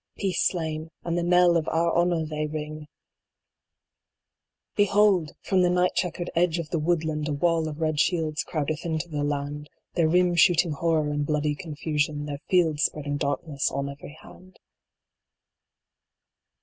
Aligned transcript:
Peace 0.17 0.41
slain 0.47 0.89
and 1.03 1.15
the 1.15 1.21
knell 1.21 1.55
of 1.55 1.67
our 1.67 1.93
Honor 1.93 2.25
they 2.25 2.47
ring! 2.47 2.87
Behold! 4.75 5.33
from 5.43 5.61
the 5.61 5.69
night 5.69 5.93
checkered 5.93 6.31
edge 6.33 6.57
of 6.57 6.71
the 6.71 6.79
woodland 6.79 7.27
A 7.27 7.33
wall 7.33 7.67
of 7.69 7.79
red 7.79 7.99
shields 7.99 8.43
crowdeth 8.43 8.83
into 8.83 9.07
the 9.07 9.23
land, 9.23 9.69
Their 9.93 10.09
rims 10.09 10.39
shooting 10.39 10.71
horror 10.71 11.11
and 11.11 11.23
bloody 11.23 11.53
confusion, 11.53 12.25
Their 12.25 12.41
fields 12.49 12.85
spreading 12.85 13.17
darkness 13.17 13.69
on 13.69 13.89
every 13.89 14.17
hand. 14.23 14.57